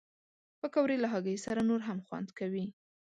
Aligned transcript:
پکورې 0.59 0.97
له 1.03 1.07
هګۍ 1.13 1.37
سره 1.45 1.61
نور 1.69 1.81
هم 1.87 1.99
خوند 2.07 2.29
کوي 2.39 2.65